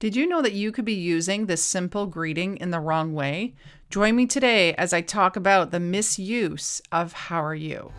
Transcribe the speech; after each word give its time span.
Did 0.00 0.16
you 0.16 0.26
know 0.26 0.40
that 0.40 0.54
you 0.54 0.72
could 0.72 0.86
be 0.86 0.94
using 0.94 1.44
this 1.44 1.62
simple 1.62 2.06
greeting 2.06 2.56
in 2.56 2.70
the 2.70 2.80
wrong 2.80 3.12
way? 3.12 3.52
Join 3.90 4.16
me 4.16 4.24
today 4.24 4.72
as 4.76 4.94
I 4.94 5.02
talk 5.02 5.36
about 5.36 5.72
the 5.72 5.78
misuse 5.78 6.80
of 6.90 7.12
how 7.12 7.44
are 7.44 7.54
you. 7.54 7.92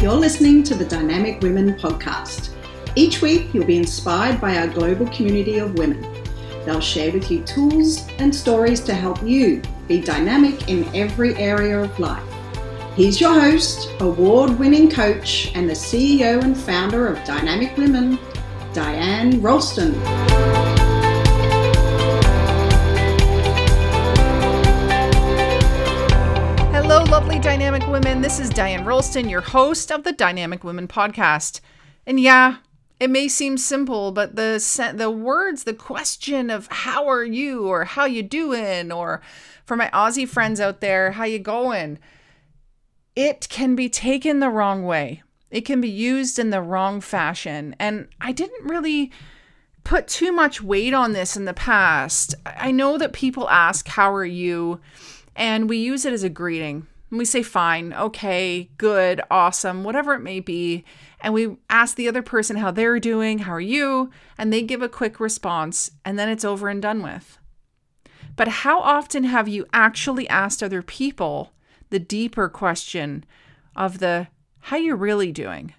You're 0.00 0.14
listening 0.14 0.62
to 0.62 0.76
the 0.76 0.86
Dynamic 0.88 1.42
Women 1.42 1.74
podcast. 1.74 2.50
Each 2.94 3.20
week, 3.20 3.52
you'll 3.52 3.66
be 3.66 3.76
inspired 3.76 4.40
by 4.40 4.58
our 4.58 4.68
global 4.68 5.08
community 5.08 5.58
of 5.58 5.74
women. 5.76 6.06
They'll 6.64 6.78
share 6.78 7.10
with 7.10 7.28
you 7.28 7.42
tools 7.42 8.06
and 8.20 8.32
stories 8.32 8.78
to 8.82 8.94
help 8.94 9.20
you 9.24 9.62
be 9.88 10.00
dynamic 10.00 10.68
in 10.68 10.88
every 10.94 11.34
area 11.34 11.80
of 11.80 11.98
life. 11.98 12.35
He's 12.96 13.20
your 13.20 13.38
host, 13.38 13.90
award 14.00 14.58
winning 14.58 14.90
coach, 14.90 15.52
and 15.54 15.68
the 15.68 15.74
CEO 15.74 16.42
and 16.42 16.56
founder 16.56 17.06
of 17.06 17.22
Dynamic 17.24 17.76
Women, 17.76 18.18
Diane 18.72 19.42
Rolston. 19.42 19.92
Hello, 26.72 27.04
lovely 27.04 27.38
dynamic 27.38 27.86
women. 27.86 28.22
This 28.22 28.40
is 28.40 28.48
Diane 28.48 28.86
Rolston, 28.86 29.28
your 29.28 29.42
host 29.42 29.92
of 29.92 30.02
the 30.02 30.12
Dynamic 30.12 30.64
Women 30.64 30.88
podcast. 30.88 31.60
And 32.06 32.18
yeah, 32.18 32.56
it 32.98 33.10
may 33.10 33.28
seem 33.28 33.58
simple, 33.58 34.10
but 34.10 34.36
the 34.36 34.92
the 34.96 35.10
words, 35.10 35.64
the 35.64 35.74
question 35.74 36.48
of 36.48 36.66
how 36.68 37.06
are 37.06 37.24
you 37.24 37.66
or 37.66 37.84
how 37.84 38.06
you 38.06 38.22
doing 38.22 38.90
or 38.90 39.20
for 39.66 39.76
my 39.76 39.90
Aussie 39.90 40.26
friends 40.26 40.60
out 40.60 40.80
there, 40.80 41.10
how 41.10 41.24
you 41.24 41.38
going? 41.38 41.98
It 43.16 43.48
can 43.48 43.74
be 43.74 43.88
taken 43.88 44.38
the 44.40 44.50
wrong 44.50 44.84
way. 44.84 45.22
It 45.50 45.62
can 45.62 45.80
be 45.80 45.88
used 45.88 46.38
in 46.38 46.50
the 46.50 46.60
wrong 46.60 47.00
fashion. 47.00 47.74
And 47.78 48.08
I 48.20 48.32
didn't 48.32 48.68
really 48.68 49.10
put 49.84 50.06
too 50.06 50.32
much 50.32 50.62
weight 50.62 50.92
on 50.92 51.12
this 51.12 51.36
in 51.36 51.46
the 51.46 51.54
past. 51.54 52.34
I 52.44 52.70
know 52.70 52.98
that 52.98 53.12
people 53.14 53.48
ask, 53.48 53.88
How 53.88 54.12
are 54.12 54.24
you? 54.24 54.80
And 55.34 55.68
we 55.68 55.78
use 55.78 56.04
it 56.04 56.12
as 56.12 56.22
a 56.22 56.28
greeting. 56.28 56.86
And 57.10 57.18
we 57.18 57.24
say, 57.24 57.42
Fine, 57.42 57.94
okay, 57.94 58.68
good, 58.76 59.22
awesome, 59.30 59.82
whatever 59.82 60.12
it 60.12 60.20
may 60.20 60.40
be. 60.40 60.84
And 61.20 61.32
we 61.32 61.56
ask 61.70 61.96
the 61.96 62.08
other 62.08 62.22
person 62.22 62.56
how 62.56 62.70
they're 62.70 63.00
doing, 63.00 63.40
How 63.40 63.52
are 63.52 63.60
you? 63.60 64.10
And 64.36 64.52
they 64.52 64.62
give 64.62 64.82
a 64.82 64.88
quick 64.88 65.18
response, 65.20 65.90
and 66.04 66.18
then 66.18 66.28
it's 66.28 66.44
over 66.44 66.68
and 66.68 66.82
done 66.82 67.02
with. 67.02 67.38
But 68.34 68.48
how 68.48 68.80
often 68.80 69.24
have 69.24 69.48
you 69.48 69.64
actually 69.72 70.28
asked 70.28 70.62
other 70.62 70.82
people 70.82 71.52
the 71.90 71.98
deeper 71.98 72.48
question 72.48 73.24
of 73.74 73.98
the 73.98 74.28
how 74.60 74.76
are 74.76 74.80
you 74.80 74.94
really 74.94 75.30
doing? 75.30 75.74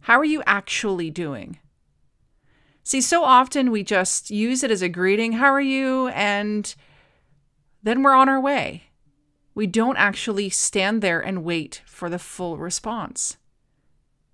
How 0.00 0.18
are 0.18 0.24
you 0.24 0.42
actually 0.46 1.10
doing? 1.10 1.58
See, 2.82 3.00
so 3.00 3.24
often 3.24 3.70
we 3.70 3.82
just 3.82 4.30
use 4.30 4.62
it 4.62 4.70
as 4.70 4.80
a 4.80 4.88
greeting, 4.88 5.32
how 5.32 5.52
are 5.52 5.60
you? 5.60 6.08
And 6.08 6.72
then 7.82 8.02
we're 8.02 8.14
on 8.14 8.28
our 8.28 8.40
way. 8.40 8.84
We 9.54 9.66
don't 9.66 9.96
actually 9.96 10.50
stand 10.50 11.02
there 11.02 11.20
and 11.20 11.44
wait 11.44 11.82
for 11.84 12.08
the 12.08 12.18
full 12.18 12.58
response. 12.58 13.36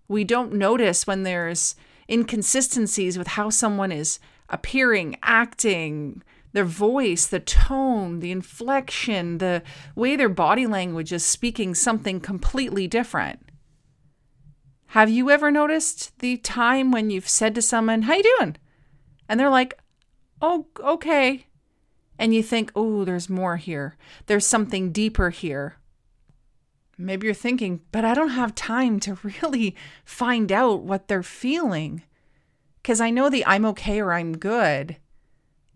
We 0.09 0.25
don't 0.25 0.53
notice 0.53 1.07
when 1.07 1.23
there's 1.23 1.75
inconsistencies 2.11 3.17
with 3.17 3.29
how 3.29 3.49
someone 3.49 3.91
is 3.91 4.19
appearing, 4.49 5.17
acting, 5.23 6.23
their 6.53 6.65
voice, 6.65 7.27
the 7.27 7.41
tone, 7.41 8.21
the 8.21 8.31
inflection, 8.31 9.39
the 9.39 9.63
way 9.95 10.17
their 10.17 10.29
body 10.29 10.67
language 10.67 11.13
is 11.13 11.25
speaking 11.25 11.75
something 11.75 12.21
completely 12.21 12.87
different. 12.87 13.41
Have 14.89 15.09
you 15.09 15.31
ever 15.31 15.51
noticed 15.51 16.19
the 16.19 16.37
time 16.37 16.91
when 16.91 17.09
you've 17.09 17.29
said 17.29 17.55
to 17.55 17.63
someone, 17.63 18.03
"How 18.03 18.15
you 18.15 18.37
doing?" 18.39 18.57
and 19.29 19.41
they're 19.41 19.49
like, 19.49 19.79
"Oh, 20.43 20.67
okay." 20.81 21.47
And 22.19 22.35
you 22.35 22.43
think, 22.43 22.71
"Oh, 22.77 23.05
there's 23.05 23.31
more 23.31 23.57
here. 23.57 23.97
There's 24.27 24.47
something 24.47 24.93
deeper 24.93 25.31
here." 25.31 25.79
Maybe 26.99 27.27
you're 27.27 27.35
thinking, 27.35 27.81
"But 27.91 28.05
I 28.05 28.13
don't 28.13 28.29
have 28.29 28.55
time 28.55 29.01
to 29.01 29.19
really 29.43 29.75
find 30.05 30.53
out 30.53 30.83
what 30.83 31.09
they're 31.09 31.23
feeling." 31.23 32.03
Cuz 32.85 33.01
I 33.01 33.11
know 33.11 33.31
the 33.31 33.47
I'm 33.47 33.65
okay 33.65 34.01
or 34.01 34.13
I'm 34.13 34.37
good 34.37 34.99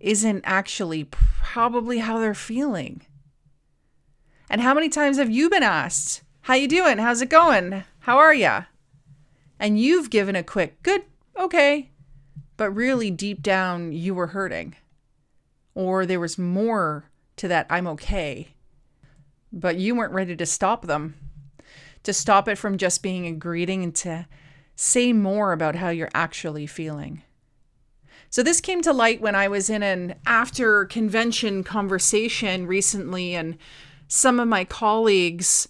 isn't 0.00 0.42
actually 0.44 1.04
probably 1.04 1.98
how 1.98 2.18
they're 2.18 2.34
feeling. 2.34 3.02
And 4.48 4.60
how 4.60 4.74
many 4.74 4.88
times 4.88 5.18
have 5.18 5.30
you 5.30 5.50
been 5.50 5.62
asked, 5.62 6.22
"How 6.42 6.54
you 6.54 6.68
doing? 6.68 6.98
How's 6.98 7.22
it 7.22 7.30
going? 7.30 7.84
How 8.00 8.18
are 8.18 8.34
ya?" 8.34 8.64
And 9.58 9.80
you've 9.80 10.10
given 10.10 10.36
a 10.36 10.42
quick, 10.42 10.82
"Good, 10.82 11.04
okay." 11.36 11.90
But 12.56 12.70
really 12.70 13.10
deep 13.10 13.42
down 13.42 13.92
you 13.92 14.14
were 14.14 14.28
hurting. 14.28 14.76
Or 15.74 16.06
there 16.06 16.20
was 16.20 16.38
more 16.38 17.10
to 17.36 17.48
that 17.48 17.66
I'm 17.68 17.86
okay. 17.88 18.54
But 19.52 19.76
you 19.76 19.94
weren't 19.94 20.14
ready 20.14 20.36
to 20.36 20.46
stop 20.46 20.86
them. 20.86 21.16
To 22.04 22.12
stop 22.12 22.48
it 22.48 22.56
from 22.56 22.78
just 22.78 23.02
being 23.02 23.26
a 23.26 23.32
greeting 23.32 23.82
and 23.82 23.94
to 23.96 24.26
say 24.76 25.12
more 25.12 25.52
about 25.52 25.74
how 25.74 25.88
you're 25.88 26.10
actually 26.14 26.66
feeling. 26.66 27.22
So 28.30 28.42
this 28.42 28.60
came 28.60 28.82
to 28.82 28.92
light 28.92 29.20
when 29.20 29.34
I 29.34 29.48
was 29.48 29.70
in 29.70 29.82
an 29.82 30.14
after 30.26 30.84
convention 30.86 31.64
conversation 31.64 32.66
recently, 32.66 33.34
and 33.34 33.56
some 34.08 34.40
of 34.40 34.48
my 34.48 34.64
colleagues 34.64 35.68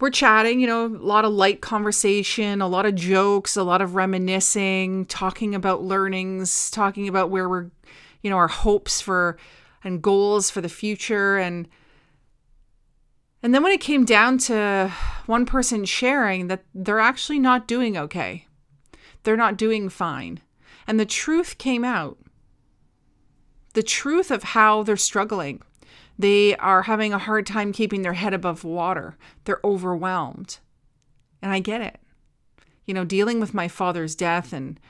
were 0.00 0.10
chatting, 0.10 0.60
you 0.60 0.66
know, 0.66 0.86
a 0.86 0.86
lot 0.86 1.24
of 1.24 1.32
light 1.32 1.60
conversation, 1.60 2.62
a 2.62 2.68
lot 2.68 2.86
of 2.86 2.94
jokes, 2.94 3.56
a 3.56 3.64
lot 3.64 3.82
of 3.82 3.94
reminiscing, 3.94 5.06
talking 5.06 5.54
about 5.54 5.82
learnings, 5.82 6.70
talking 6.70 7.08
about 7.08 7.30
where 7.30 7.48
we're, 7.48 7.70
you 8.22 8.30
know, 8.30 8.36
our 8.36 8.48
hopes 8.48 9.00
for 9.00 9.36
and 9.82 10.02
goals 10.02 10.50
for 10.50 10.60
the 10.60 10.68
future 10.68 11.38
and 11.38 11.68
and 13.40 13.54
then 13.54 13.62
when 13.62 13.72
it 13.72 13.80
came 13.80 14.04
down 14.04 14.38
to 14.38 14.92
one 15.26 15.46
person 15.46 15.84
sharing 15.84 16.48
that 16.48 16.64
they're 16.74 16.98
actually 16.98 17.38
not 17.38 17.68
doing 17.68 17.96
okay. 17.96 18.46
They're 19.22 19.36
not 19.36 19.56
doing 19.56 19.88
fine. 19.88 20.40
And 20.88 20.98
the 20.98 21.06
truth 21.06 21.58
came 21.58 21.84
out 21.84 22.18
the 23.74 23.82
truth 23.82 24.32
of 24.32 24.42
how 24.42 24.82
they're 24.82 24.96
struggling. 24.96 25.62
They 26.18 26.56
are 26.56 26.82
having 26.82 27.12
a 27.12 27.18
hard 27.18 27.46
time 27.46 27.70
keeping 27.70 28.02
their 28.02 28.14
head 28.14 28.34
above 28.34 28.64
water, 28.64 29.16
they're 29.44 29.60
overwhelmed. 29.62 30.58
And 31.40 31.52
I 31.52 31.60
get 31.60 31.80
it. 31.80 32.00
You 32.86 32.94
know, 32.94 33.04
dealing 33.04 33.38
with 33.38 33.54
my 33.54 33.68
father's 33.68 34.16
death 34.16 34.52
and 34.52 34.80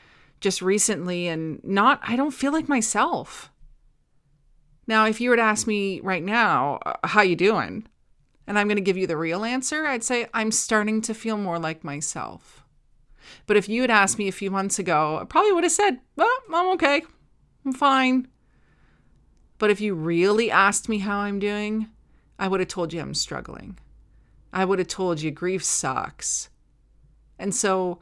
just 0.41 0.62
recently 0.62 1.26
and 1.26 1.62
not 1.62 2.00
I 2.03 2.16
don't 2.16 2.30
feel 2.30 2.53
like 2.53 2.69
myself. 2.69 3.50
Now, 4.86 5.04
if 5.04 5.20
you 5.20 5.28
were 5.28 5.36
to 5.36 5.42
ask 5.42 5.66
me 5.66 6.00
right 6.00 6.22
now, 6.22 6.78
uh, 6.86 6.94
how 7.04 7.20
you 7.20 7.36
doing? 7.36 7.86
And 8.47 8.59
I'm 8.59 8.69
going 8.69 8.76
to 8.76 8.82
give 8.82 8.97
you 8.97 9.06
the 9.06 9.19
real 9.19 9.44
answer, 9.44 9.84
I'd 9.84 10.04
say 10.04 10.28
I'm 10.32 10.50
starting 10.50 11.03
to 11.03 11.12
feel 11.12 11.36
more 11.36 11.59
like 11.59 11.84
myself. 11.84 12.57
But 13.47 13.56
if 13.56 13.69
you 13.69 13.83
had 13.83 13.91
asked 13.91 14.19
me 14.19 14.28
a 14.28 14.33
few 14.33 14.50
months 14.50 14.78
ago, 14.78 15.19
I 15.21 15.25
probably 15.25 15.53
would 15.53 15.65
have 15.65 15.72
said, 15.72 16.00
well, 16.16 16.28
I'm 16.53 16.72
okay. 16.75 17.03
I'm 17.65 17.72
fine. 17.72 18.28
But 19.59 19.71
if 19.71 19.81
you 19.81 19.94
really 19.94 20.50
asked 20.50 20.89
me 20.89 20.99
how 20.99 21.19
I'm 21.19 21.39
doing, 21.39 21.89
I 22.39 22.49
would 22.49 22.61
have 22.61 22.69
told 22.69 22.93
you 22.93 23.00
I'm 23.00 23.15
struggling. 23.15 23.78
I 24.53 24.65
would 24.65 24.78
have 24.78 24.89
told 24.89 25.21
you 25.21 25.31
grief 25.31 25.65
sucks. 25.65 26.49
And 27.39 27.55
so 27.55 27.99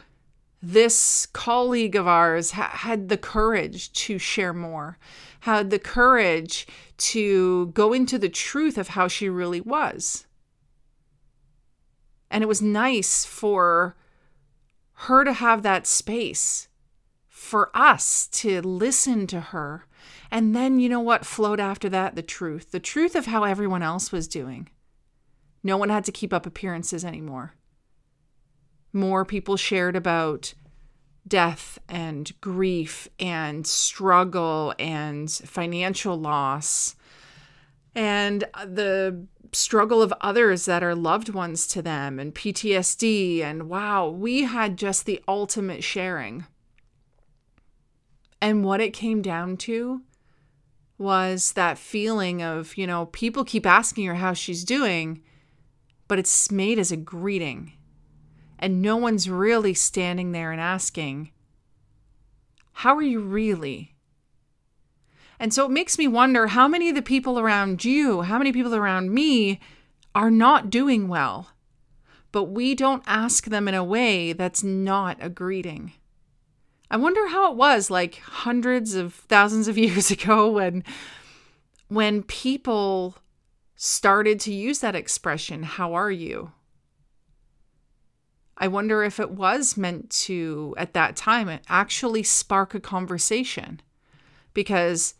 this 0.63 1.27
colleague 1.27 1.97
of 1.97 2.07
ours 2.07 2.53
ha- 2.53 2.71
had 2.73 3.09
the 3.09 3.17
courage 3.17 3.93
to 3.93 4.19
share 4.19 4.53
more, 4.53 4.99
had 5.41 5.71
the 5.71 5.79
courage 5.79 6.67
to 6.99 7.67
go 7.69 7.93
into 7.93 8.19
the 8.19 8.29
truth 8.29 8.79
of 8.79 8.89
how 8.89 9.09
she 9.09 9.29
really 9.29 9.61
was. 9.61 10.27
And 12.31 12.43
it 12.43 12.49
was 12.49 12.61
nice 12.61 13.25
for 13.25 13.97
her 15.01 15.25
to 15.25 15.33
have 15.33 15.62
that 15.62 15.87
space 15.87 16.69
for 17.28 17.71
us 17.75 18.27
to 18.28 18.60
listen 18.63 19.27
to 19.28 19.41
her. 19.41 19.87
And 20.31 20.57
then, 20.57 20.81
you 20.81 20.89
know 20.89 21.01
what 21.01 21.27
flowed 21.27 21.60
after 21.60 21.89
that? 21.91 22.16
The 22.16 22.22
truth. 22.22 22.72
The 22.72 22.81
truth 22.81 23.15
of 23.15 23.27
how 23.27 23.45
everyone 23.45 23.83
else 23.83 24.10
was 24.10 24.27
doing. 24.27 24.69
No 25.63 25.77
one 25.77 25.91
had 25.91 26.04
to 26.07 26.13
keep 26.13 26.33
up 26.33 26.47
appearances 26.47 27.04
anymore. 27.04 27.54
More 28.93 29.25
people 29.25 29.57
shared 29.57 29.97
about 29.97 30.54
death 31.28 31.78
and 31.89 32.33
grief 32.41 33.09
and 33.19 33.66
struggle 33.66 34.75
and 34.78 35.31
financial 35.31 36.19
loss 36.19 36.97
and 37.97 38.45
uh, 38.54 38.66
the 38.66 39.27
struggle 39.53 40.03
of 40.03 40.13
others 40.21 40.66
that 40.66 40.83
are 40.83 40.95
loved 40.95 41.31
ones 41.31 41.66
to 41.69 41.81
them 41.81 42.19
and 42.19 42.34
PTSD. 42.34 43.41
And 43.41 43.69
wow, 43.71 44.09
we 44.09 44.43
had 44.43 44.77
just 44.77 45.07
the 45.07 45.21
ultimate 45.27 45.83
sharing. 45.83 46.45
And 48.41 48.63
what 48.63 48.83
it 48.83 48.93
came 48.93 49.22
down 49.22 49.57
to 49.59 50.03
was 50.98 51.53
that 51.53 51.78
feeling 51.78 52.43
of, 52.43 52.77
you 52.77 52.87
know, 52.87 53.07
people 53.07 53.45
keep 53.45 53.66
asking 53.66 54.04
her 54.07 54.15
how 54.16 54.34
she's 54.34 54.63
doing, 54.63 55.22
but 56.07 56.19
it's 56.19 56.51
made 56.51 56.78
as 56.78 56.93
a 56.93 56.97
greeting. 56.97 57.72
and 58.59 58.81
no 58.81 58.97
one's 58.97 59.28
really 59.28 59.75
standing 59.75 60.33
there 60.33 60.51
and 60.51 60.60
asking, 60.60 61.31
How 62.72 62.97
are 62.97 63.03
you 63.03 63.21
really? 63.21 63.96
And 65.38 65.53
so 65.53 65.66
it 65.66 65.71
makes 65.71 65.98
me 65.98 66.09
wonder 66.09 66.48
how 66.48 66.66
many 66.66 66.88
of 66.88 66.94
the 66.94 67.03
people 67.03 67.38
around 67.38 67.84
you, 67.84 68.22
how 68.22 68.38
many 68.38 68.53
people 68.53 68.74
around 68.74 69.12
me 69.12 69.60
are 70.15 70.30
not 70.30 70.71
doing 70.71 71.09
well, 71.09 71.50
but 72.33 72.44
we 72.44 72.74
don't 72.74 73.03
ask 73.06 73.44
them 73.47 73.68
in 73.68 73.74
a 73.74 73.84
way 73.84 74.33
that's 74.33 74.62
not 74.62 75.18
a 75.21 75.28
greeting. 75.28 75.92
I 76.91 76.97
wonder 76.97 77.28
how 77.28 77.50
it 77.50 77.56
was 77.56 77.91
like 77.91 78.16
hundreds 78.18 78.94
of 78.94 79.15
thousands 79.15 79.68
of 79.68 79.77
years 79.86 80.10
ago 80.10 80.50
when 80.50 80.84
when 81.88 82.22
people 82.22 83.16
started 83.77 84.41
to 84.41 84.53
use 84.53 84.80
that 84.80 84.97
expression, 84.97 85.62
how 85.62 85.94
are 85.94 86.10
you? 86.10 86.53
I 88.59 88.68
wonder 88.68 89.04
if 89.04 89.21
it 89.21 89.30
was 89.30 89.77
meant 89.77 90.10
to, 90.10 90.74
at 90.78 90.94
that 90.94 91.15
time, 91.15 91.60
actually 91.68 92.22
spark 92.22 92.74
a 92.74 92.80
conversation 92.80 93.80
because 94.54 95.15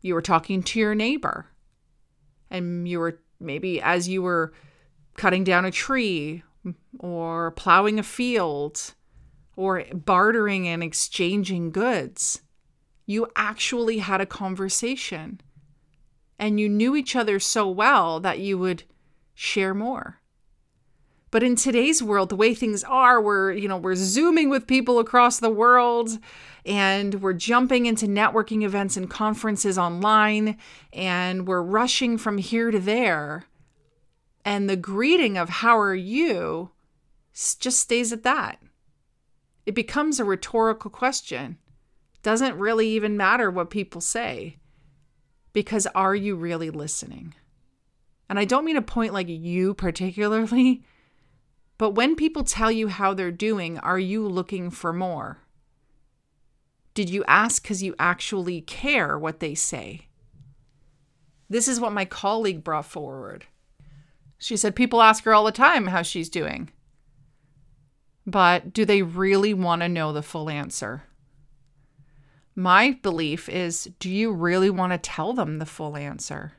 you 0.00 0.14
were 0.14 0.22
talking 0.22 0.62
to 0.62 0.78
your 0.78 0.94
neighbor 0.94 1.46
and 2.50 2.88
you 2.88 2.98
were 2.98 3.20
maybe 3.40 3.80
as 3.80 4.08
you 4.08 4.22
were 4.22 4.52
cutting 5.16 5.44
down 5.44 5.64
a 5.64 5.70
tree 5.70 6.42
or 6.98 7.50
plowing 7.52 7.98
a 7.98 8.02
field 8.02 8.94
or 9.56 9.84
bartering 9.92 10.68
and 10.68 10.82
exchanging 10.82 11.70
goods, 11.70 12.42
you 13.06 13.26
actually 13.34 13.98
had 13.98 14.20
a 14.20 14.26
conversation 14.26 15.40
and 16.38 16.60
you 16.60 16.68
knew 16.68 16.94
each 16.94 17.16
other 17.16 17.40
so 17.40 17.68
well 17.68 18.20
that 18.20 18.38
you 18.38 18.56
would 18.56 18.84
share 19.34 19.74
more. 19.74 20.17
But 21.30 21.42
in 21.42 21.56
today's 21.56 22.02
world, 22.02 22.30
the 22.30 22.36
way 22.36 22.54
things 22.54 22.82
are, 22.84 23.20
we're, 23.20 23.52
you 23.52 23.68
know, 23.68 23.76
we're 23.76 23.94
zooming 23.94 24.48
with 24.48 24.66
people 24.66 24.98
across 24.98 25.38
the 25.38 25.50
world 25.50 26.18
and 26.64 27.20
we're 27.20 27.34
jumping 27.34 27.86
into 27.86 28.06
networking 28.06 28.62
events 28.62 28.96
and 28.96 29.10
conferences 29.10 29.76
online 29.76 30.56
and 30.92 31.46
we're 31.46 31.62
rushing 31.62 32.16
from 32.16 32.38
here 32.38 32.70
to 32.70 32.78
there. 32.78 33.44
And 34.44 34.70
the 34.70 34.76
greeting 34.76 35.36
of 35.36 35.48
how 35.48 35.78
are 35.78 35.94
you 35.94 36.70
just 37.32 37.78
stays 37.78 38.12
at 38.12 38.22
that. 38.22 38.60
It 39.66 39.74
becomes 39.74 40.18
a 40.18 40.24
rhetorical 40.24 40.90
question. 40.90 41.58
Doesn't 42.22 42.56
really 42.56 42.88
even 42.88 43.16
matter 43.16 43.50
what 43.50 43.70
people 43.70 44.00
say 44.00 44.56
because 45.52 45.86
are 45.88 46.14
you 46.14 46.36
really 46.36 46.70
listening? 46.70 47.34
And 48.30 48.38
I 48.38 48.44
don't 48.44 48.64
mean 48.64 48.76
to 48.76 48.82
point 48.82 49.12
like 49.12 49.28
you 49.28 49.74
particularly, 49.74 50.84
but 51.78 51.90
when 51.90 52.16
people 52.16 52.44
tell 52.44 52.70
you 52.70 52.88
how 52.88 53.14
they're 53.14 53.30
doing, 53.30 53.78
are 53.78 53.98
you 53.98 54.26
looking 54.26 54.70
for 54.70 54.92
more? 54.92 55.38
Did 56.92 57.08
you 57.08 57.24
ask 57.28 57.62
because 57.62 57.82
you 57.82 57.94
actually 57.98 58.60
care 58.60 59.16
what 59.16 59.38
they 59.38 59.54
say? 59.54 60.08
This 61.48 61.68
is 61.68 61.80
what 61.80 61.92
my 61.92 62.04
colleague 62.04 62.64
brought 62.64 62.86
forward. 62.86 63.46
She 64.36 64.56
said 64.56 64.76
people 64.76 65.00
ask 65.00 65.24
her 65.24 65.32
all 65.32 65.44
the 65.44 65.52
time 65.52 65.86
how 65.86 66.02
she's 66.02 66.28
doing. 66.28 66.70
But 68.26 68.72
do 68.72 68.84
they 68.84 69.02
really 69.02 69.54
want 69.54 69.82
to 69.82 69.88
know 69.88 70.12
the 70.12 70.22
full 70.22 70.50
answer? 70.50 71.04
My 72.54 72.98
belief 73.02 73.48
is 73.48 73.88
do 74.00 74.10
you 74.10 74.32
really 74.32 74.68
want 74.68 74.92
to 74.92 74.98
tell 74.98 75.32
them 75.32 75.58
the 75.58 75.66
full 75.66 75.96
answer? 75.96 76.54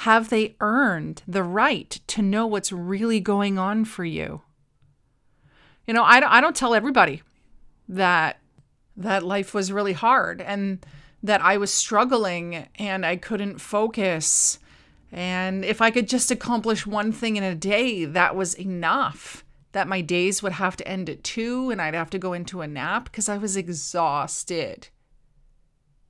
Have 0.00 0.28
they 0.28 0.56
earned 0.60 1.22
the 1.26 1.42
right 1.42 1.98
to 2.06 2.22
know 2.22 2.46
what's 2.46 2.70
really 2.70 3.18
going 3.18 3.58
on 3.58 3.84
for 3.84 4.04
you? 4.04 4.42
You 5.86 5.94
know, 5.94 6.02
I 6.02 6.20
I 6.38 6.40
don't 6.40 6.54
tell 6.54 6.74
everybody 6.74 7.22
that 7.88 8.38
that 8.96 9.22
life 9.22 9.54
was 9.54 9.72
really 9.72 9.94
hard 9.94 10.40
and 10.40 10.84
that 11.22 11.40
I 11.40 11.56
was 11.56 11.72
struggling 11.72 12.68
and 12.76 13.06
I 13.06 13.16
couldn't 13.16 13.58
focus. 13.58 14.58
And 15.12 15.64
if 15.64 15.80
I 15.80 15.90
could 15.90 16.08
just 16.08 16.30
accomplish 16.30 16.86
one 16.86 17.10
thing 17.10 17.36
in 17.36 17.42
a 17.42 17.54
day, 17.54 18.04
that 18.04 18.36
was 18.36 18.54
enough. 18.54 19.44
That 19.72 19.88
my 19.88 20.00
days 20.00 20.42
would 20.42 20.52
have 20.52 20.76
to 20.76 20.88
end 20.88 21.08
at 21.10 21.24
two 21.24 21.70
and 21.70 21.80
I'd 21.80 21.94
have 21.94 22.10
to 22.10 22.18
go 22.18 22.32
into 22.32 22.60
a 22.60 22.66
nap 22.66 23.04
because 23.04 23.28
I 23.28 23.38
was 23.38 23.56
exhausted. 23.56 24.88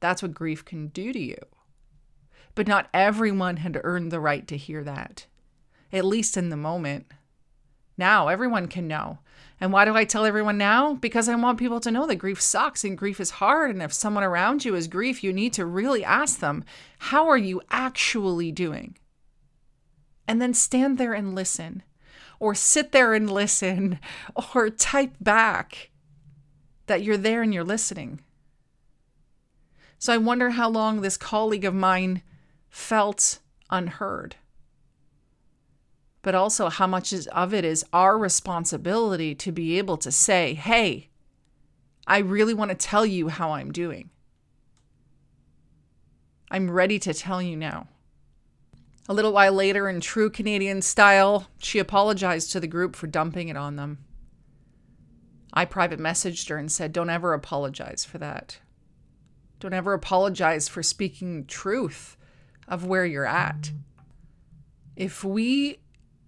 That's 0.01 0.23
what 0.23 0.35
grief 0.35 0.65
can 0.65 0.89
do 0.89 1.13
to 1.13 1.21
you. 1.21 1.39
But 2.57 2.67
not 2.67 2.89
everyone 2.93 3.59
had 3.59 3.81
earned 3.85 4.11
the 4.11 4.19
right 4.19 4.49
to 4.49 4.57
hear 4.57 4.83
that, 4.83 5.27
at 5.93 6.05
least 6.05 6.37
in 6.37 6.49
the 6.49 6.57
moment. 6.57 7.07
Now 7.97 8.29
everyone 8.29 8.67
can 8.67 8.89
know. 8.89 9.19
And 9.61 9.73
why 9.73 9.85
do 9.85 9.95
I 9.95 10.05
tell 10.05 10.25
everyone 10.25 10.59
now? 10.59 10.95
Because 10.95 11.29
I 11.29 11.35
want 11.35 11.59
people 11.59 11.81
to 11.81 11.91
know 11.91 12.07
that 12.07 12.17
grief 12.17 12.41
sucks 12.41 12.83
and 12.83 12.99
grief 12.99 13.21
is 13.21 13.31
hard. 13.31 13.71
And 13.71 13.83
if 13.83 13.93
someone 13.93 14.25
around 14.25 14.65
you 14.65 14.75
is 14.75 14.89
grief, 14.89 15.23
you 15.23 15.33
need 15.33 15.53
to 15.53 15.65
really 15.65 16.05
ask 16.05 16.41
them, 16.41 16.65
How 16.99 17.29
are 17.29 17.39
you 17.39 17.63
actually 17.71 18.53
doing? 18.53 18.99
And 20.27 20.43
then 20.43 20.53
stand 20.53 20.99
there 20.99 21.15
and 21.15 21.35
listen, 21.35 21.83
or 22.41 22.55
sit 22.55 22.93
there 22.93 23.15
and 23.15 23.31
listen, 23.31 23.99
or 24.55 24.69
type 24.71 25.15
back 25.21 25.91
that 26.87 27.03
you're 27.03 27.17
there 27.17 27.43
and 27.43 27.53
you're 27.53 27.65
listening. 27.65 28.21
So 29.99 30.13
I 30.13 30.19
wonder 30.19 30.51
how 30.51 30.69
long 30.69 31.01
this 31.01 31.17
colleague 31.17 31.65
of 31.65 31.75
mine 31.75 32.23
felt 32.77 33.39
unheard. 33.71 34.37
But 36.21 36.35
also, 36.35 36.69
how 36.69 36.87
much 36.87 37.13
of 37.13 37.55
it 37.55 37.65
is 37.65 37.87
our 37.93 38.19
responsibility 38.19 39.35
to 39.35 39.51
be 39.51 39.79
able 39.79 39.97
to 39.97 40.13
say, 40.13 40.53
hey, 40.53 41.09
I 42.07 42.19
really 42.19 42.53
want 42.53 42.71
to 42.71 42.77
tell 42.77 43.07
you 43.07 43.29
how 43.29 43.53
I'm 43.53 43.73
doing. 43.73 44.11
I'm 46.51 46.71
ready 46.71 46.99
to 46.99 47.15
tell 47.15 47.41
you 47.41 47.57
now. 47.57 47.89
A 49.09 49.15
little 49.15 49.33
while 49.33 49.55
later, 49.55 49.89
in 49.89 50.01
true 50.01 50.29
Canadian 50.29 50.83
style, 50.83 51.49
she 51.59 51.79
apologized 51.79 52.53
to 52.53 52.61
the 52.61 52.67
group 52.67 52.95
for 52.95 53.07
dumping 53.07 53.49
it 53.49 53.57
on 53.57 53.77
them. 53.77 54.05
I 55.53 55.65
private 55.65 55.99
messaged 55.99 56.51
her 56.51 56.59
and 56.59 56.71
said, 56.71 56.93
Don't 56.93 57.11
ever 57.11 57.33
apologize 57.33 58.05
for 58.05 58.19
that. 58.19 58.59
Don't 59.61 59.73
ever 59.73 59.95
apologize 59.95 60.69
for 60.69 60.83
speaking 60.83 61.47
truth 61.47 62.16
of 62.69 62.85
where 62.85 63.05
you're 63.05 63.27
at. 63.27 63.73
If 64.97 65.23
we 65.23 65.79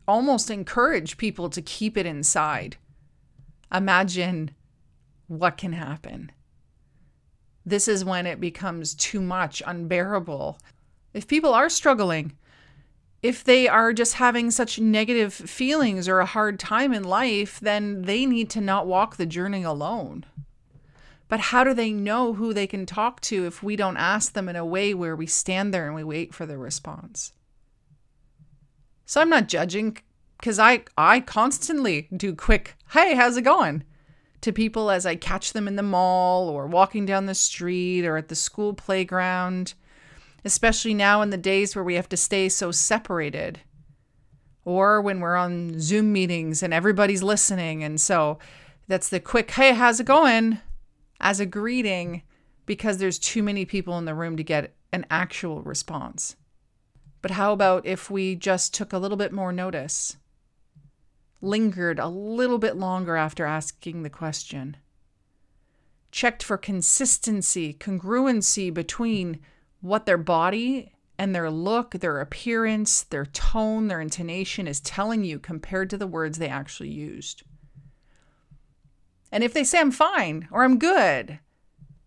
almost 0.07 0.51
encourage 0.51 1.17
people 1.17 1.51
to 1.51 1.63
keep 1.63 1.97
it 1.97 2.07
inside, 2.07 2.77
imagine 3.73 4.53
what 5.27 5.57
can 5.57 5.73
happen. 5.73 6.33
This 7.65 7.89
is 7.89 8.05
when 8.05 8.27
it 8.27 8.41
becomes 8.41 8.95
too 8.95 9.21
much, 9.21 9.63
unbearable. 9.67 10.59
If 11.13 11.27
people 11.27 11.53
are 11.53 11.69
struggling, 11.69 12.33
if 13.23 13.43
they 13.43 13.69
are 13.69 13.93
just 13.93 14.15
having 14.15 14.51
such 14.51 14.79
negative 14.79 15.35
feelings 15.35 16.09
or 16.09 16.21
a 16.21 16.27
hard 16.27 16.59
time 16.59 16.93
in 16.93 17.05
life, 17.05 17.59
then 17.61 18.03
they 18.03 18.25
need 18.25 18.49
to 18.51 18.61
not 18.61 18.87
walk 18.87 19.17
the 19.17 19.27
journey 19.27 19.65
alone. 19.65 20.25
But 21.29 21.41
how 21.41 21.63
do 21.63 21.75
they 21.75 21.93
know 21.93 22.33
who 22.33 22.55
they 22.55 22.67
can 22.67 22.87
talk 22.87 23.21
to 23.23 23.47
if 23.47 23.63
we 23.63 23.77
don't 23.77 23.99
ask 23.99 24.33
them 24.33 24.49
in 24.49 24.57
a 24.57 24.65
way 24.65 24.95
where 24.95 25.15
we 25.15 25.27
stand 25.27 25.73
there 25.73 25.87
and 25.87 25.95
we 25.95 26.05
wait 26.05 26.35
for 26.35 26.47
the 26.47 26.57
response? 26.57 27.33
So 29.05 29.21
I'm 29.21 29.29
not 29.31 29.49
judging 29.49 29.99
because 30.39 30.59
I 30.59 30.85
I 30.97 31.21
constantly 31.21 32.09
do 32.15 32.35
quick, 32.35 32.77
"Hey, 32.93 33.15
how's 33.15 33.37
it 33.37 33.43
going?" 33.43 33.85
to 34.41 34.53
people 34.53 34.91
as 34.91 35.05
I 35.05 35.17
catch 35.17 35.53
them 35.53 35.67
in 35.67 35.77
the 35.77 35.83
mall 35.83 36.49
or 36.49 36.67
walking 36.67 37.05
down 37.05 37.27
the 37.27 37.35
street 37.35 38.07
or 38.07 38.17
at 38.17 38.29
the 38.29 38.37
school 38.37 38.73
playground, 38.73 39.75
especially 40.45 40.95
now 40.95 41.23
in 41.23 41.31
the 41.31 41.37
days 41.37 41.75
where 41.75 41.85
we 41.85 41.95
have 41.95 42.09
to 42.11 42.17
stay 42.17 42.49
so 42.49 42.71
separated. 42.71 43.61
Or 44.65 45.01
when 45.01 45.19
we're 45.19 45.35
on 45.35 45.81
Zoom 45.81 46.13
meetings 46.13 46.63
and 46.63 46.73
everybody's 46.73 47.23
listening 47.23 47.83
and 47.83 48.01
so 48.01 48.39
that's 48.87 49.09
the 49.09 49.21
quick, 49.21 49.51
"Hey, 49.51 49.75
how's 49.75 50.01
it 50.01 50.07
going?" 50.07 50.61
As 51.21 51.41
a 51.41 51.47
greeting 51.47 52.23
because 52.67 52.99
there's 52.99 53.19
too 53.19 53.43
many 53.43 53.65
people 53.65 53.99
in 53.99 54.05
the 54.05 54.15
room 54.15 54.37
to 54.37 54.45
get 54.45 54.75
an 54.93 55.07
actual 55.11 55.63
response. 55.63 56.37
But 57.23 57.33
how 57.33 57.53
about 57.53 57.87
if 57.87 58.11
we 58.11 58.37
just 58.37 58.75
took 58.75 58.93
a 58.93 58.99
little 58.99 59.17
bit 59.17 59.33
more 59.33 59.53
notice, 59.53 60.17
lingered 61.41 61.99
a 61.99 62.09
little 62.09 62.59
bit 62.59 62.77
longer 62.77 63.17
after 63.17 63.45
asking 63.45 64.03
the 64.03 64.11
question, 64.11 64.77
checked 66.11 66.43
for 66.43 66.57
consistency, 66.57 67.75
congruency 67.75 68.73
between 68.73 69.41
what 69.81 70.07
their 70.07 70.19
body 70.19 70.93
and 71.19 71.35
their 71.35 71.51
look, 71.51 71.93
their 71.93 72.21
appearance, 72.21 73.03
their 73.03 73.27
tone, 73.27 73.89
their 73.89 74.01
intonation 74.01 74.69
is 74.69 74.81
telling 74.81 75.25
you 75.25 75.39
compared 75.39 75.91
to 75.91 75.97
the 75.97 76.07
words 76.07 76.39
they 76.39 76.49
actually 76.49 76.91
used? 76.91 77.43
And 79.31 79.45
if 79.45 79.53
they 79.53 79.65
say 79.65 79.81
I'm 79.81 79.91
fine 79.91 80.49
or 80.51 80.65
I'm 80.65 80.79
good, 80.79 81.39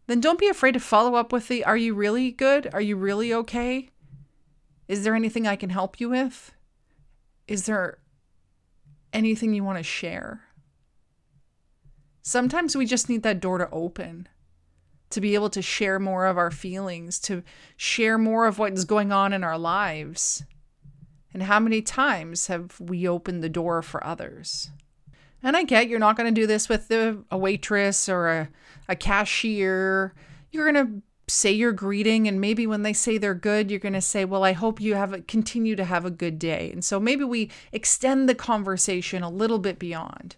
then 0.08 0.20
don't 0.20 0.40
be 0.40 0.48
afraid 0.48 0.74
to 0.74 0.80
follow 0.80 1.16
up 1.16 1.32
with 1.32 1.48
the 1.48 1.64
Are 1.64 1.78
you 1.78 1.94
really 1.94 2.32
good? 2.32 2.70
Are 2.74 2.82
you 2.82 2.96
really 2.96 3.34
okay? 3.34 3.90
Is 4.88 5.04
there 5.04 5.16
anything 5.16 5.48
I 5.48 5.56
can 5.56 5.70
help 5.70 6.00
you 6.00 6.10
with? 6.10 6.54
Is 7.48 7.66
there 7.66 8.00
anything 9.14 9.54
you 9.54 9.64
want 9.64 9.78
to 9.78 9.84
share? 9.84 10.42
Sometimes 12.22 12.76
we 12.76 12.86
just 12.86 13.10
need 13.10 13.24
that 13.24 13.40
door 13.40 13.58
to 13.58 13.70
open 13.72 14.28
to 15.12 15.22
be 15.22 15.36
able 15.36 15.50
to 15.50 15.62
share 15.62 16.00
more 16.00 16.26
of 16.26 16.38
our 16.38 16.52
feelings, 16.52 17.20
to 17.20 17.44
share 17.78 18.18
more 18.18 18.48
of 18.48 18.58
what 18.58 18.74
is 18.74 18.86
going 18.86 19.12
on 19.12 19.34
in 19.34 19.44
our 19.44 19.58
lives. 19.58 20.44
And 21.34 21.44
how 21.44 21.60
many 21.60 21.82
times 21.82 22.48
have 22.48 22.80
we 22.80 23.08
opened 23.08 23.44
the 23.44 23.50
door 23.50 23.82
for 23.82 24.06
others? 24.06 24.70
And 25.44 25.58
I 25.58 25.64
get 25.64 25.88
you're 25.88 26.00
not 26.00 26.18
going 26.18 26.34
to 26.34 26.42
do 26.42 26.48
this 26.48 26.70
with 26.70 26.88
the, 26.88 27.24
a 27.32 27.38
waitress 27.38 28.08
or 28.08 28.28
a, 28.28 28.50
a 28.88 28.96
cashier. 28.96 30.14
You're 30.52 30.72
going 30.72 30.86
to 30.86 31.02
say 31.28 31.52
your 31.52 31.72
greeting 31.72 32.28
and 32.28 32.42
maybe 32.42 32.68
when 32.68 32.82
they 32.82 32.92
say 32.92 33.18
they're 33.18 33.34
good 33.34 33.72
you're 33.72 33.80
going 33.80 33.94
to 33.94 34.02
say 34.02 34.26
well 34.26 34.44
i 34.44 34.52
hope 34.52 34.82
you 34.82 34.96
have 34.96 35.14
a, 35.14 35.22
continue 35.22 35.76
to 35.76 35.86
have 35.86 36.06
a 36.06 36.12
good 36.12 36.38
day. 36.38 36.70
And 36.72 36.84
so 36.84 37.00
maybe 37.00 37.24
we 37.24 37.50
extend 37.72 38.28
the 38.28 38.36
conversation 38.36 39.24
a 39.24 39.30
little 39.30 39.60
bit 39.60 39.80
beyond. 39.80 40.36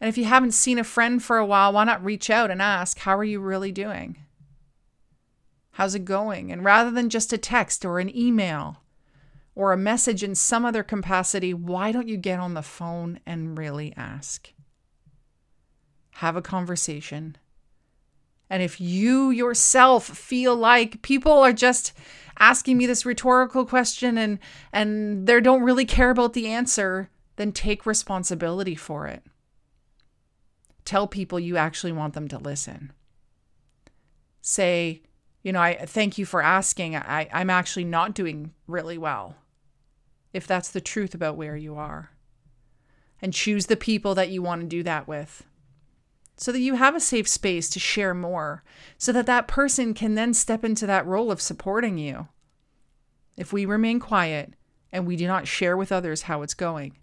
And 0.00 0.08
if 0.08 0.18
you 0.18 0.24
haven't 0.24 0.52
seen 0.52 0.78
a 0.78 0.84
friend 0.84 1.22
for 1.22 1.38
a 1.38 1.46
while 1.46 1.72
why 1.72 1.84
not 1.84 2.04
reach 2.04 2.28
out 2.28 2.50
and 2.50 2.60
ask 2.60 2.98
how 2.98 3.16
are 3.16 3.24
you 3.24 3.40
really 3.40 3.72
doing? 3.72 4.18
How's 5.72 5.94
it 5.94 6.04
going? 6.04 6.52
And 6.52 6.62
rather 6.62 6.90
than 6.90 7.08
just 7.08 7.32
a 7.32 7.38
text 7.38 7.86
or 7.86 7.98
an 7.98 8.14
email 8.14 8.81
or 9.54 9.72
a 9.72 9.76
message 9.76 10.22
in 10.22 10.34
some 10.34 10.64
other 10.64 10.82
capacity 10.82 11.52
why 11.52 11.92
don't 11.92 12.08
you 12.08 12.16
get 12.16 12.40
on 12.40 12.54
the 12.54 12.62
phone 12.62 13.20
and 13.26 13.58
really 13.58 13.92
ask 13.96 14.52
have 16.16 16.36
a 16.36 16.42
conversation 16.42 17.36
and 18.52 18.62
if 18.62 18.82
you 18.82 19.30
yourself 19.30 20.04
feel 20.04 20.54
like 20.54 21.00
people 21.00 21.32
are 21.32 21.54
just 21.54 21.94
asking 22.38 22.76
me 22.76 22.84
this 22.84 23.06
rhetorical 23.06 23.64
question 23.64 24.18
and 24.18 24.38
and 24.74 25.26
they 25.26 25.40
don't 25.40 25.62
really 25.62 25.86
care 25.86 26.10
about 26.10 26.34
the 26.34 26.48
answer, 26.48 27.08
then 27.36 27.50
take 27.50 27.86
responsibility 27.86 28.74
for 28.74 29.06
it. 29.06 29.22
Tell 30.84 31.06
people 31.06 31.40
you 31.40 31.56
actually 31.56 31.92
want 31.92 32.12
them 32.12 32.28
to 32.28 32.36
listen. 32.36 32.92
Say, 34.42 35.00
you 35.42 35.52
know, 35.52 35.60
I 35.60 35.86
thank 35.86 36.18
you 36.18 36.26
for 36.26 36.42
asking. 36.42 36.96
I, 36.96 37.28
I'm 37.32 37.50
actually 37.50 37.84
not 37.84 38.14
doing 38.14 38.52
really 38.66 38.98
well. 38.98 39.36
If 40.32 40.46
that's 40.46 40.70
the 40.70 40.80
truth 40.80 41.14
about 41.14 41.36
where 41.36 41.56
you 41.56 41.76
are. 41.76 42.10
And 43.20 43.32
choose 43.32 43.66
the 43.66 43.76
people 43.76 44.14
that 44.14 44.30
you 44.30 44.42
want 44.42 44.62
to 44.62 44.66
do 44.66 44.82
that 44.82 45.06
with 45.06 45.44
so 46.36 46.50
that 46.50 46.60
you 46.60 46.74
have 46.74 46.96
a 46.96 47.00
safe 47.00 47.28
space 47.28 47.68
to 47.70 47.78
share 47.78 48.14
more, 48.14 48.64
so 48.98 49.12
that 49.12 49.26
that 49.26 49.46
person 49.46 49.94
can 49.94 50.14
then 50.16 50.34
step 50.34 50.64
into 50.64 50.86
that 50.86 51.06
role 51.06 51.30
of 51.30 51.40
supporting 51.40 51.98
you. 51.98 52.26
If 53.36 53.52
we 53.52 53.64
remain 53.64 54.00
quiet 54.00 54.54
and 54.90 55.06
we 55.06 55.14
do 55.16 55.28
not 55.28 55.46
share 55.46 55.76
with 55.76 55.92
others 55.92 56.22
how 56.22 56.42
it's 56.42 56.54
going, 56.54 56.98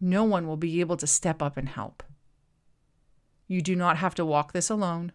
no 0.00 0.24
one 0.24 0.46
will 0.46 0.58
be 0.58 0.80
able 0.80 0.98
to 0.98 1.06
step 1.06 1.40
up 1.40 1.56
and 1.56 1.68
help. 1.68 2.02
You 3.46 3.62
do 3.62 3.74
not 3.74 3.96
have 3.96 4.14
to 4.16 4.24
walk 4.24 4.52
this 4.52 4.68
alone. 4.68 5.12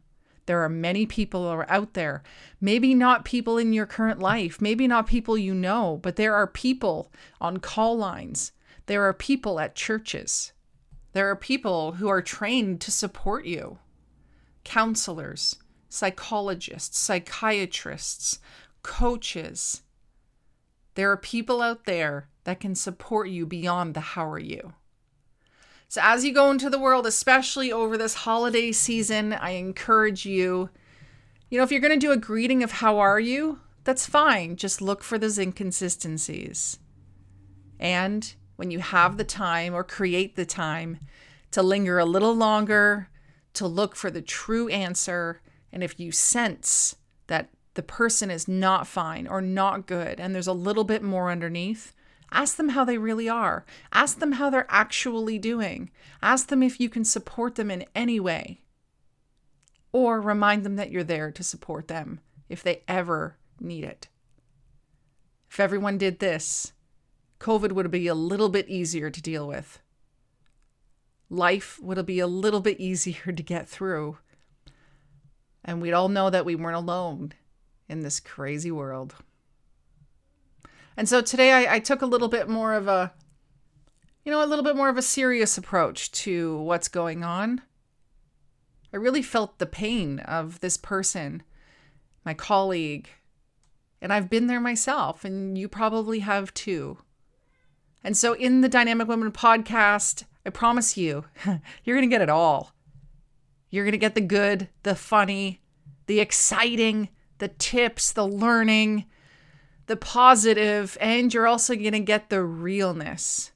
There 0.50 0.64
are 0.64 0.68
many 0.70 1.06
people 1.06 1.64
out 1.70 1.94
there, 1.94 2.24
maybe 2.60 2.96
not 2.96 3.24
people 3.24 3.60
in 3.60 3.72
your 3.72 3.86
current 3.86 4.20
life, 4.20 4.60
maybe 4.60 4.88
not 4.88 5.06
people 5.06 5.38
you 5.38 5.54
know, 5.54 6.00
but 6.02 6.16
there 6.16 6.34
are 6.34 6.48
people 6.48 7.12
on 7.40 7.58
call 7.58 7.96
lines. 7.96 8.52
There 8.88 9.04
are 9.04 9.14
people 9.14 9.60
at 9.60 9.76
churches. 9.76 10.52
There 11.14 11.30
are 11.30 11.36
people 11.36 11.92
who 11.92 12.08
are 12.08 12.24
trained 12.24 12.82
to 12.82 12.92
support 12.92 13.46
you 13.46 13.78
counselors, 14.64 15.58
psychologists, 15.88 16.98
psychiatrists, 16.98 18.40
coaches. 18.82 19.84
There 20.96 21.12
are 21.12 21.18
people 21.18 21.62
out 21.62 21.86
there 21.86 22.28
that 22.46 22.60
can 22.60 22.74
support 22.74 23.30
you 23.30 23.46
beyond 23.46 23.94
the 23.94 24.00
how 24.00 24.28
are 24.28 24.40
you. 24.40 24.74
So, 25.92 26.02
as 26.04 26.24
you 26.24 26.32
go 26.32 26.52
into 26.52 26.70
the 26.70 26.78
world, 26.78 27.08
especially 27.08 27.72
over 27.72 27.98
this 27.98 28.14
holiday 28.14 28.72
season, 28.72 29.34
I 29.34 29.52
encourage 29.52 30.24
you, 30.24 30.70
you 31.50 31.58
know, 31.58 31.64
if 31.64 31.72
you're 31.72 31.82
going 31.82 32.00
to 32.00 32.06
do 32.06 32.12
a 32.12 32.18
greeting 32.18 32.62
of 32.62 32.74
how 32.74 33.00
are 33.00 33.20
you, 33.20 33.60
that's 33.86 34.06
fine. 34.06 34.56
Just 34.56 34.84
look 34.84 35.04
for 35.04 35.18
those 35.18 35.40
inconsistencies. 35.40 36.78
And 37.80 38.32
when 38.56 38.70
you 38.70 38.80
have 38.80 39.18
the 39.18 39.24
time 39.24 39.74
or 39.74 39.84
create 39.84 40.36
the 40.36 40.46
time 40.46 41.00
to 41.50 41.64
linger 41.64 41.98
a 41.98 42.06
little 42.06 42.36
longer, 42.36 43.10
to 43.54 43.66
look 43.66 43.96
for 43.96 44.12
the 44.12 44.22
true 44.22 44.68
answer. 44.70 45.42
And 45.74 45.84
if 45.84 46.00
you 46.00 46.12
sense 46.12 46.98
that 47.26 47.50
the 47.74 47.82
person 47.82 48.30
is 48.30 48.48
not 48.48 48.86
fine 48.86 49.26
or 49.26 49.42
not 49.42 49.88
good 49.88 50.20
and 50.20 50.36
there's 50.36 50.46
a 50.46 50.54
little 50.54 50.84
bit 50.84 51.02
more 51.02 51.32
underneath, 51.32 51.96
ask 52.32 52.58
them 52.58 52.70
how 52.70 52.86
they 52.86 52.98
really 52.98 53.30
are. 53.30 53.66
Ask 53.92 54.20
them 54.20 54.34
how 54.34 54.50
they're 54.50 54.68
actually 54.70 55.38
doing. 55.38 55.92
Ask 56.22 56.48
them 56.48 56.64
if 56.64 56.80
you 56.80 56.90
can 56.90 57.04
support 57.04 57.56
them 57.56 57.72
in 57.72 57.86
any 57.96 58.20
way. 58.20 58.62
Or 59.92 60.22
remind 60.22 60.64
them 60.64 60.76
that 60.76 60.92
you're 60.92 61.04
there 61.04 61.32
to 61.32 61.44
support 61.44 61.88
them 61.88 62.20
if 62.48 62.62
they 62.62 62.84
ever 62.88 63.38
need 63.60 63.84
it. 63.84 64.08
If 65.50 65.60
everyone 65.60 65.98
did 65.98 66.20
this, 66.20 66.74
COVID 67.40 67.72
would 67.72 67.90
be 67.90 68.08
a 68.08 68.14
little 68.14 68.50
bit 68.50 68.70
easier 68.70 69.10
to 69.10 69.22
deal 69.22 69.48
with. 69.48 69.80
Life 71.30 71.80
would 71.82 72.06
be 72.06 72.20
a 72.20 72.28
little 72.28 72.60
bit 72.60 72.80
easier 72.80 73.32
to 73.32 73.44
get 73.44 73.68
through. 73.68 74.18
And 75.64 75.82
we'd 75.82 75.94
all 75.94 76.10
know 76.10 76.30
that 76.30 76.46
we 76.46 76.56
weren't 76.56 76.76
alone 76.76 77.34
in 77.88 78.02
this 78.02 78.20
crazy 78.20 78.72
world. 78.72 79.16
And 80.98 81.08
so 81.08 81.22
today 81.22 81.52
I, 81.52 81.76
I 81.76 81.80
took 81.80 82.02
a 82.02 82.08
little 82.08 82.28
bit 82.28 82.50
more 82.50 82.74
of 82.74 82.88
a, 82.88 83.14
you 84.26 84.32
know, 84.32 84.44
a 84.44 84.48
little 84.48 84.64
bit 84.64 84.76
more 84.76 84.90
of 84.90 84.98
a 84.98 85.02
serious 85.02 85.58
approach 85.58 86.12
to 86.12 86.58
what's 86.60 86.88
going 86.88 87.24
on. 87.24 87.62
I 88.94 88.98
really 88.98 89.22
felt 89.22 89.60
the 89.60 89.66
pain 89.66 90.20
of 90.20 90.60
this 90.60 90.78
person, 90.78 91.44
my 92.26 92.34
colleague, 92.34 93.10
and 94.02 94.12
I've 94.12 94.30
been 94.30 94.48
there 94.48 94.60
myself, 94.60 95.24
and 95.24 95.58
you 95.58 95.68
probably 95.68 96.20
have 96.20 96.54
too. 96.54 96.98
And 98.04 98.16
so, 98.16 98.34
in 98.34 98.62
the 98.62 98.70
Dynamic 98.70 99.08
Women 99.08 99.32
podcast, 99.32 100.24
I 100.46 100.50
promise 100.50 100.98
you, 100.98 101.26
you're 101.84 101.98
going 101.98 102.10
to 102.10 102.14
get 102.14 102.22
it 102.22 102.30
all. 102.30 102.74
You're 103.70 103.84
going 103.84 103.92
to 103.92 103.98
get 103.98 104.16
the 104.16 104.22
good, 104.22 104.70
the 104.84 104.96
funny, 104.96 105.62
the 106.08 106.20
exciting, 106.20 107.10
the 107.38 107.50
tips, 107.50 108.12
the 108.12 108.26
learning, 108.26 109.06
the 109.90 109.98
positive, 109.98 110.98
and 111.02 111.34
you're 111.34 111.48
also 111.48 111.74
going 111.74 111.94
to 111.94 112.00
get 112.00 112.30
the 112.30 112.44
realness. 112.44 113.52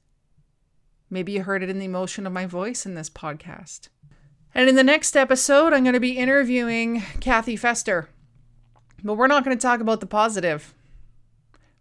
Maybe 1.08 1.30
you 1.30 1.44
heard 1.44 1.62
it 1.62 1.70
in 1.70 1.78
the 1.78 1.84
emotion 1.84 2.26
of 2.26 2.32
my 2.32 2.44
voice 2.44 2.84
in 2.84 2.96
this 2.96 3.08
podcast. 3.08 3.88
And 4.52 4.68
in 4.68 4.74
the 4.74 4.82
next 4.82 5.16
episode, 5.16 5.72
I'm 5.72 5.84
going 5.84 5.94
to 5.94 6.00
be 6.00 6.18
interviewing 6.18 7.02
Kathy 7.20 7.54
Fester. 7.54 8.08
But 9.04 9.14
we're 9.14 9.28
not 9.28 9.44
going 9.44 9.56
to 9.56 9.62
talk 9.62 9.78
about 9.78 10.00
the 10.00 10.06
positive. 10.06 10.74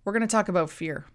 We're 0.05 0.13
going 0.13 0.21
to 0.21 0.27
talk 0.27 0.49
about 0.49 0.69
fear. 0.69 1.05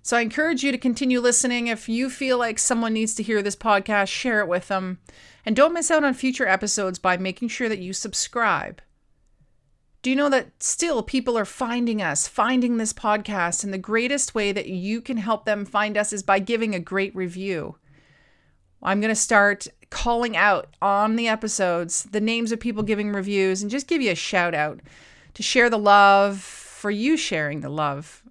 So 0.00 0.16
I 0.16 0.22
encourage 0.22 0.62
you 0.62 0.72
to 0.72 0.78
continue 0.78 1.20
listening. 1.20 1.66
If 1.66 1.90
you 1.90 2.08
feel 2.08 2.38
like 2.38 2.58
someone 2.58 2.94
needs 2.94 3.14
to 3.16 3.22
hear 3.22 3.42
this 3.42 3.56
podcast, 3.56 4.08
share 4.08 4.40
it 4.40 4.48
with 4.48 4.68
them. 4.68 4.98
And 5.44 5.54
don't 5.54 5.74
miss 5.74 5.90
out 5.90 6.04
on 6.04 6.14
future 6.14 6.48
episodes 6.48 6.98
by 6.98 7.18
making 7.18 7.48
sure 7.48 7.68
that 7.68 7.80
you 7.80 7.92
subscribe. 7.92 8.80
Do 10.06 10.10
you 10.10 10.14
know 10.14 10.28
that 10.28 10.62
still 10.62 11.02
people 11.02 11.36
are 11.36 11.44
finding 11.44 12.00
us, 12.00 12.28
finding 12.28 12.76
this 12.76 12.92
podcast, 12.92 13.64
and 13.64 13.74
the 13.74 13.76
greatest 13.76 14.36
way 14.36 14.52
that 14.52 14.68
you 14.68 15.00
can 15.00 15.16
help 15.16 15.44
them 15.44 15.64
find 15.64 15.96
us 15.96 16.12
is 16.12 16.22
by 16.22 16.38
giving 16.38 16.76
a 16.76 16.78
great 16.78 17.12
review. 17.16 17.74
I'm 18.80 19.00
going 19.00 19.08
to 19.08 19.16
start 19.16 19.66
calling 19.90 20.36
out 20.36 20.68
on 20.80 21.16
the 21.16 21.26
episodes 21.26 22.04
the 22.04 22.20
names 22.20 22.52
of 22.52 22.60
people 22.60 22.84
giving 22.84 23.10
reviews 23.10 23.62
and 23.62 23.68
just 23.68 23.88
give 23.88 24.00
you 24.00 24.12
a 24.12 24.14
shout 24.14 24.54
out 24.54 24.78
to 25.34 25.42
share 25.42 25.68
the 25.68 25.76
love 25.76 26.38
for 26.38 26.92
you 26.92 27.16
sharing 27.16 27.58
the 27.58 27.68
love 27.68 28.22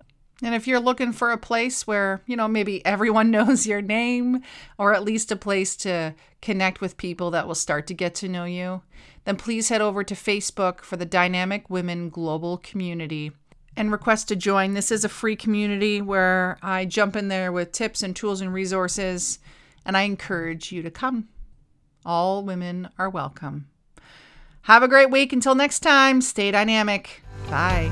and 0.41 0.53
if 0.53 0.67
you're 0.67 0.79
looking 0.79 1.13
for 1.13 1.31
a 1.31 1.37
place 1.37 1.87
where, 1.87 2.21
you 2.25 2.35
know, 2.35 2.47
maybe 2.47 2.85
everyone 2.85 3.31
knows 3.31 3.65
your 3.65 3.81
name 3.81 4.41
or 4.77 4.93
at 4.93 5.03
least 5.03 5.31
a 5.31 5.35
place 5.35 5.75
to 5.77 6.13
connect 6.41 6.81
with 6.81 6.97
people 6.97 7.31
that 7.31 7.47
will 7.47 7.55
start 7.55 7.87
to 7.87 7.93
get 7.93 8.15
to 8.15 8.29
know 8.29 8.45
you, 8.45 8.81
then 9.23 9.37
please 9.37 9.69
head 9.69 9.81
over 9.81 10.03
to 10.03 10.13
Facebook 10.13 10.81
for 10.81 10.97
the 10.97 11.05
Dynamic 11.05 11.69
Women 11.69 12.09
Global 12.09 12.57
Community 12.57 13.31
and 13.77 13.91
request 13.91 14.27
to 14.27 14.35
join. 14.35 14.73
This 14.73 14.91
is 14.91 15.03
a 15.03 15.09
free 15.09 15.35
community 15.35 16.01
where 16.01 16.57
I 16.61 16.85
jump 16.85 17.15
in 17.15 17.27
there 17.27 17.51
with 17.51 17.71
tips 17.71 18.03
and 18.03 18.15
tools 18.15 18.41
and 18.41 18.53
resources, 18.53 19.39
and 19.85 19.97
I 19.97 20.03
encourage 20.03 20.71
you 20.71 20.81
to 20.83 20.91
come. 20.91 21.27
All 22.05 22.43
women 22.43 22.89
are 22.97 23.09
welcome. 23.09 23.67
Have 24.63 24.83
a 24.83 24.87
great 24.87 25.11
week. 25.11 25.33
Until 25.33 25.55
next 25.55 25.79
time, 25.81 26.21
stay 26.21 26.51
dynamic. 26.51 27.21
Bye. 27.49 27.91